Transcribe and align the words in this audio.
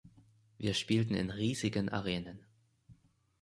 Wir 0.57 0.73
spielten 0.73 1.13
in 1.13 1.29
riesigen 1.29 1.89
Arenen. 1.89 2.39